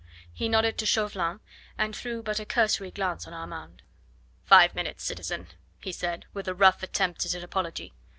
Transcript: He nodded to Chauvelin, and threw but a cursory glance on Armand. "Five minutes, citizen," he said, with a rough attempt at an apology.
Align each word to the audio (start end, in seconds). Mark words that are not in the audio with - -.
He 0.33 0.49
nodded 0.49 0.79
to 0.79 0.87
Chauvelin, 0.87 1.41
and 1.77 1.95
threw 1.95 2.23
but 2.23 2.39
a 2.39 2.45
cursory 2.47 2.89
glance 2.89 3.27
on 3.27 3.35
Armand. 3.35 3.83
"Five 4.45 4.73
minutes, 4.73 5.03
citizen," 5.03 5.45
he 5.79 5.91
said, 5.91 6.25
with 6.33 6.47
a 6.47 6.55
rough 6.55 6.81
attempt 6.81 7.23
at 7.27 7.35
an 7.35 7.43
apology. 7.43 7.93